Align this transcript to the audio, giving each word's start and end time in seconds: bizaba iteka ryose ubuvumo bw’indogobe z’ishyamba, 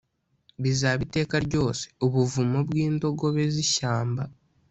bizaba 0.63 0.99
iteka 1.07 1.35
ryose 1.47 1.83
ubuvumo 2.05 2.57
bw’indogobe 2.67 3.43
z’ishyamba, 3.53 4.23